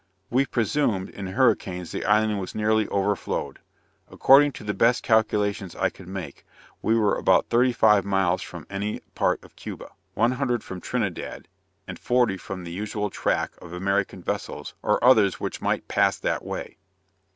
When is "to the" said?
4.53-4.73